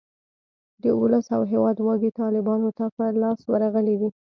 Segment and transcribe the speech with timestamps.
[0.81, 4.09] د اولس او هیواد واګې طالیبانو ته په لاس ورغلې دي.